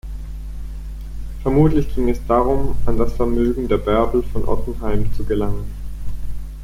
[1.43, 5.71] Vermutlich ging es darum, an das Vermögen der Bärbel von Ottenheim zu gelangen.